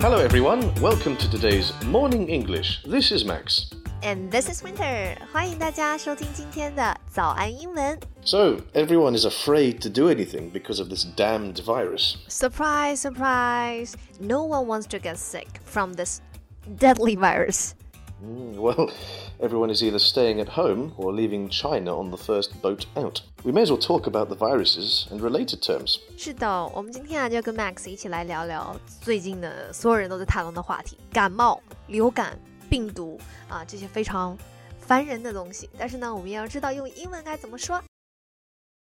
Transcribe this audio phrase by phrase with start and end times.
[0.00, 0.72] Hello, everyone.
[0.80, 2.82] Welcome to today's Morning English.
[2.84, 3.70] This is Max.
[4.02, 7.98] And this is Winter，欢迎大家收听今天的早安英文。
[8.22, 12.16] So, everyone is afraid to do anything because of this damned virus.
[12.28, 13.94] Surprise, surprise!
[14.20, 16.20] No one wants to get sick from this
[16.78, 17.74] deadly virus.
[18.22, 18.90] Mm, Well,
[19.38, 23.20] everyone is either staying at home or leaving China on the first boat out.
[23.44, 25.98] We may as well talk about the viruses and related terms.
[26.16, 32.38] 是的，我们今天啊就跟 Max 一起来聊聊最近的所有人都在谈论的话题——感冒、流感、
[32.70, 33.18] 病毒
[33.48, 34.38] 啊这些非常
[34.80, 35.68] 烦人的东西。
[35.76, 37.82] 但是呢，我们也要知道用英文该怎么说。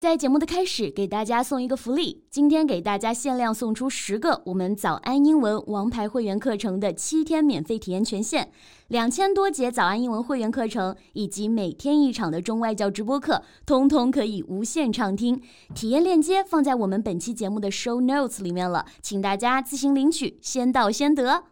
[0.00, 8.48] 在节目的开始，给大家送一个福利，今天给大家限量送出十个我们早安英文王牌会员课程的七天免费体验权限，
[8.86, 15.42] 两千多节早安英文会员课程以及每天一场的中外教直播课，通通可以无限畅听。
[15.74, 21.42] 体验链接放在我们本期节目的 show notes 里面了，请大家自行领取，先到先得。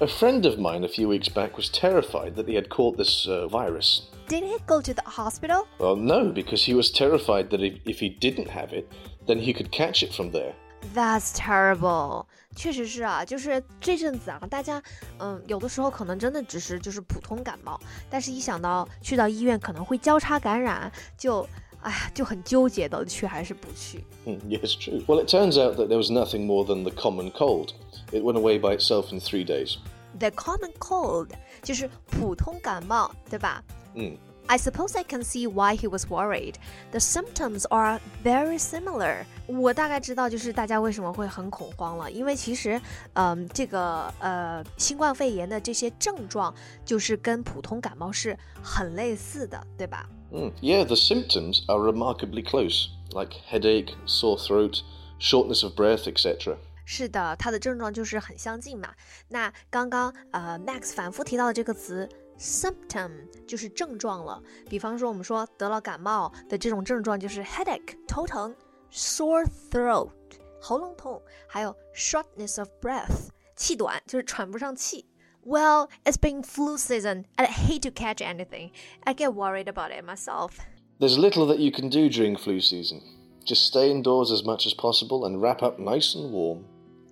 [0.00, 3.26] A friend of mine a few weeks back was terrified that he had caught this
[3.26, 4.02] uh, virus.
[4.31, 5.65] Did he go to the hospital?
[5.79, 8.85] Well, no, because he was terrified that if, if he didn't have it,
[9.25, 10.53] then he could catch it from there.
[10.93, 12.25] That's terrible。
[12.55, 14.81] 确实是啊，就是这阵子啊，大家
[15.19, 21.47] 嗯，有的时候可能真的只是就是普通感冒，但是一想到去到医院可能会交叉感染，就
[21.81, 24.03] 哎呀就很纠结的去还是不去。
[24.25, 25.03] Hmm, yes, true.
[25.05, 27.73] Well, it turns out that there was nothing more than the common cold.
[28.11, 29.77] It went away by itself in three days.
[30.19, 31.29] The common cold
[31.61, 33.63] 就是普通感冒，对吧？
[33.95, 34.17] Mm.
[34.49, 36.55] I suppose I can see why he was worried.
[36.91, 39.25] The symptoms are very similar.
[39.45, 42.79] 我大概知道，就是大家为什么会很恐慌了，因为其实，
[43.15, 46.55] 嗯，这个呃，新冠肺炎的这些症状，
[46.85, 50.07] 就是跟普通感冒是很类似的，对吧？
[50.31, 50.53] Mm.
[50.61, 54.81] Yeah, the symptoms are remarkably close, like headache, sore throat,
[55.19, 56.55] shortness of breath, etc.
[56.85, 58.93] 是的，它的症状就是很相近嘛。
[59.27, 62.07] 那刚刚呃，Max 反复提到的这个词
[62.41, 63.11] symptom
[63.47, 64.41] 就是症状了。
[64.69, 68.55] 比方说，我们说得了感冒的这种症状就是 headache 头疼，
[68.91, 70.11] sore throat
[70.59, 75.05] 喉咙痛，还有 shortness of breath 气短，就是喘不上气。
[75.45, 78.71] Well, it's been flu season, and I hate to catch anything.
[79.05, 80.57] I get worried about it myself.
[80.99, 83.01] There's little that you can do during flu season.
[83.45, 86.65] Just stay indoors as much as possible and wrap up nice and warm.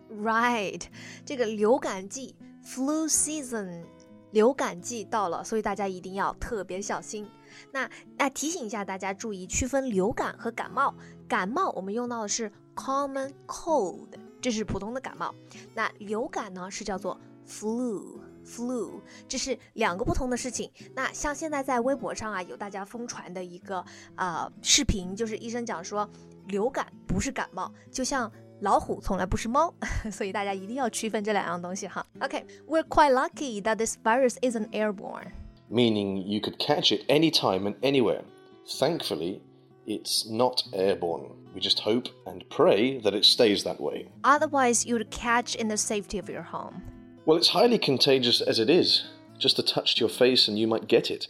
[0.10, 0.82] Right，
[1.26, 2.36] 这个流感季
[2.66, 3.86] （flu season）
[4.33, 7.29] 流感季到了，所以大家一定要特别小心。
[7.73, 10.95] 那那提醒一下大家注意区分流感和感冒。
[11.29, 14.09] 感冒我们用到的是 common cold，
[14.41, 15.35] 这是普通的感冒。
[15.75, 18.21] 那流感呢是叫做 flu。
[18.43, 20.69] flu，这是两个不同的事情。
[20.95, 23.85] 那像现在在微博上啊，有大家疯传的一个
[24.17, 26.09] 呃视频，就是医生讲说
[26.47, 29.74] 流感不是感冒，就像老虎从来不是猫，
[30.12, 32.06] 所以大家一定要区分这两样东西哈。
[32.22, 35.32] OK，we're、quite lucky that this virus isn't airborne.
[35.70, 38.24] meaning you could catch it anytime and anywhere.
[38.80, 39.42] Thankfully,
[39.86, 41.32] it's not airborne.
[41.54, 44.08] We just hope and pray that it stays that way.
[44.24, 46.82] Otherwise, you'd catch in the safety of your home.
[47.26, 49.06] Well, it's highly contagious as it is.
[49.38, 51.28] Just a touch to your face and you might get it.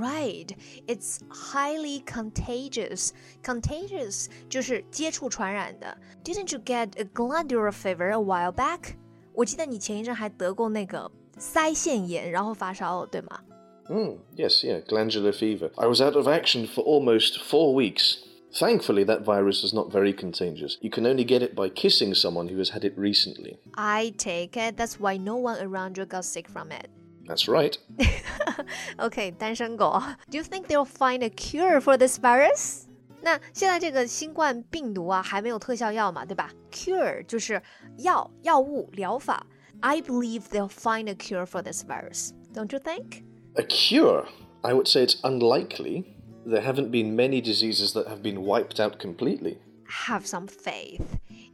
[0.00, 0.48] Right,
[0.86, 3.10] it's highly contagious.
[3.44, 5.96] Contagious 就是接触传染的。
[6.24, 8.94] Didn't you get a glandular fever a while back?
[9.32, 13.40] 我记得你前一阵还得过那个腮腺炎，然后发烧了，对吗？
[13.88, 15.70] Mm, yes, yeah, glandular fever.
[15.76, 18.16] I was out of action for almost four weeks.
[18.52, 20.78] Thankfully, that virus is not very contagious.
[20.80, 23.58] You can only get it by kissing someone who has had it recently.
[23.76, 26.88] I take it that's why no one around you got sick from it.
[27.28, 27.76] That's right.
[28.98, 32.82] OK，单身狗，Do you think they'll find a cure for this virus？
[33.22, 36.50] 那现在这个新冠病毒啊，还没有特效药嘛，对吧？
[36.70, 37.60] Cure 就是
[37.98, 39.46] 药、药物、疗法。
[39.80, 42.30] I believe they'll find a cure for this virus.
[42.54, 43.24] Don't you think?
[43.56, 44.26] A cure?
[44.62, 46.04] I would say it's unlikely.
[46.46, 49.58] There haven't been many diseases that have been wiped out completely.
[50.06, 51.02] Have some faith.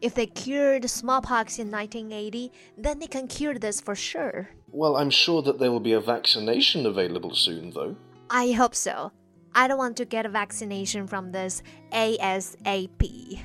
[0.01, 4.49] If they cured smallpox in 1980, then they can cure this for sure.
[4.73, 7.95] Well, I'm sure that there will be a vaccination available soon, though.
[8.29, 9.13] I hope so.
[9.55, 11.63] I don't want to get a vaccination from this
[11.93, 13.39] ASAP.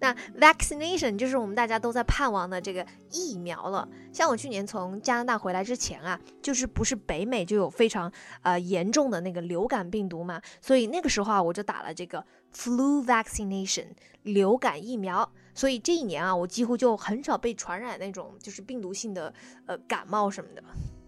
[0.00, 3.86] 那 vaccination 就是我们大家都在盼望的这个疫苗了。
[4.12, 8.10] 像我去年从加拿大回来之前啊，就是不是北美就有非常
[8.40, 12.24] 呃严重的那个流感病毒嘛，所以那个时候啊，我就打了这个
[12.56, 13.86] flu vaccination
[14.22, 15.30] 流感疫苗。
[15.54, 19.32] 所以这一年啊，我几乎就很少被传染那种就是病毒性的
[19.66, 20.62] 呃感冒什么的。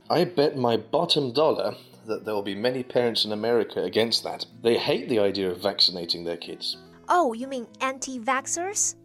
[0.08, 1.74] I bet my bottom dollar
[2.06, 4.42] that there will be many parents in America against that.
[4.62, 6.76] They hate the idea of vaccinating their kids.
[7.08, 8.96] Oh, you mean anti-vaxxers?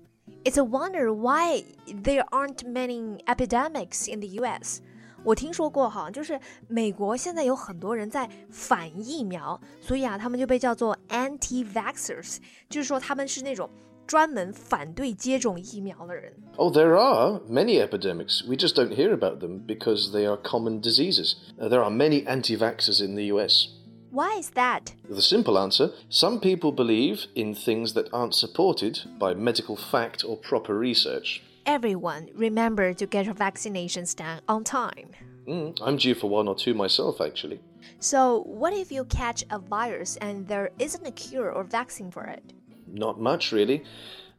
[0.43, 4.81] It's a wonder why there aren't many epidemics in the U.S.
[5.23, 12.37] 我听说过，好像就是美国现在有很多人在反疫苗，所以啊，他们就被叫做 anti-vaxxers，
[12.69, 13.69] 就是说他们是那种
[14.07, 16.33] 专门反对接种疫苗的人。
[16.55, 18.45] Oh, there are many epidemics.
[18.47, 21.35] We just don't hear about them because they are common diseases.
[21.59, 23.67] Uh, there are many anti vaxxers in the US.
[24.11, 24.93] Why is that?
[25.07, 30.37] The simple answer some people believe in things that aren't supported by medical fact or
[30.37, 31.43] proper research.
[31.65, 35.09] Everyone remember to get your vaccinations done on time.
[35.47, 37.59] Mm, I'm due for one or two myself, actually.
[37.99, 42.23] So, what if you catch a virus and there isn't a cure or vaccine for
[42.25, 42.43] it?
[42.87, 43.83] Not much, really.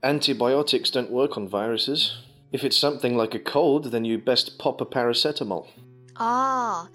[0.02, 2.16] Antibiotics don't work on viruses.
[2.52, 5.66] If it's something like a cold, then you best pop a paracetamol.
[6.16, 6.88] Ah,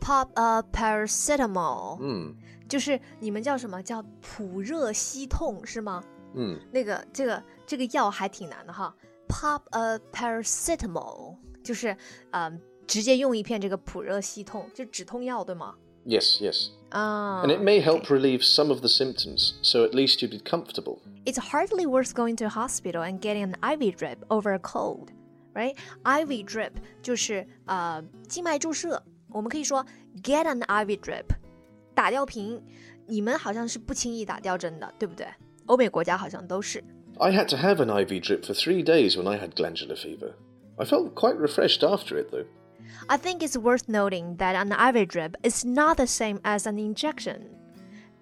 [0.00, 1.98] pop a paracetamol.
[2.00, 2.34] 嗯
[2.68, 6.02] 就是你们叫什么叫普热息痛是吗？
[6.34, 8.94] 嗯那个这个这个药还挺难的哈。
[9.27, 11.95] pop a paracetamol，就是
[12.31, 15.75] 嗯，直接用一片这个扑热息痛，就止痛药，对吗
[16.05, 16.69] ？Yes, yes.
[16.89, 18.13] Ah, and it may help okay.
[18.13, 20.99] relieve some of the symptoms, so at least you'd be comfortable.
[21.25, 25.09] It's hardly worth going to a hospital and getting an IV drip over a cold,
[25.53, 25.75] right?
[26.05, 26.71] IV drip
[27.01, 29.85] 就是呃静脉注射，我们可以说
[30.23, 31.25] get an IV drip，
[31.93, 32.63] 打吊瓶，
[33.05, 35.27] 你们好像是不轻易打吊针的，对不对？
[35.65, 36.81] 欧美国家好像都是。
[37.20, 40.34] I had to have an IV drip for three days when I had glandular fever.
[40.78, 42.46] I felt quite refreshed after it, though.
[43.08, 46.78] I think it's worth noting that an IV drip is not the same as an
[46.78, 47.42] injection，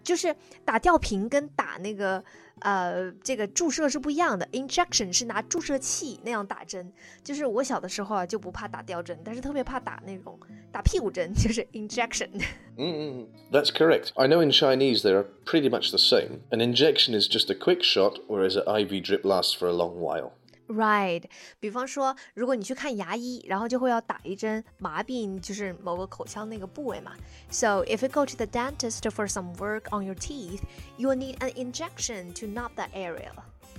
[0.02, 2.22] 就是打吊瓶跟打那个
[2.65, 4.45] 呃这个注射是不一样的。
[4.51, 6.91] Injection 是拿注射器那样打针，
[7.23, 10.39] 就是我小的时候啊就不怕打吊针，但是特别怕打那种
[10.71, 12.29] 打屁股针，就是 injection。
[12.77, 14.09] 嗯嗯 that's correct.
[14.15, 16.41] I know in Chinese they are pretty much the same.
[16.49, 19.99] An injection is just a quick shot, whereas an IV drip lasts for a long
[19.99, 20.31] while.
[20.68, 21.24] Right，
[21.58, 27.12] 比方说，如果你去看牙医，然后就会要打一针麻痹，就是某个口腔那个部位嘛。
[27.50, 30.60] So if you go to the dentist for some work on your teeth,
[30.96, 33.32] you will need an injection to knock that area.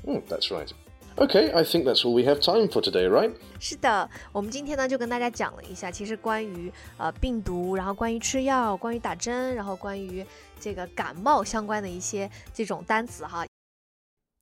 [0.05, 0.69] Mm, that's right.
[1.15, 3.33] Okay, I think that's all we have time for today, right?
[3.59, 10.25] 是的，我们今天呢就跟大家讲了一下，其实关于呃病毒，然后关于吃药，关于打针，然后关于
[10.59, 13.45] 这个感冒相关的一些这种单词哈。